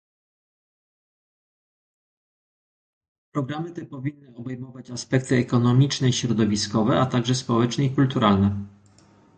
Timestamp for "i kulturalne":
7.85-8.65